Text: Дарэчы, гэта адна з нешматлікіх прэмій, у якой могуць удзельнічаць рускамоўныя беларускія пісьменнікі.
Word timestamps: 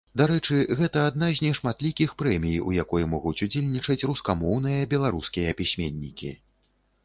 Дарэчы, 0.19 0.55
гэта 0.79 1.01
адна 1.09 1.27
з 1.39 1.43
нешматлікіх 1.47 2.15
прэмій, 2.23 2.57
у 2.71 2.75
якой 2.83 3.03
могуць 3.13 3.35
удзельнічаць 3.47 3.99
рускамоўныя 4.13 4.91
беларускія 4.95 5.57
пісьменнікі. 5.65 6.37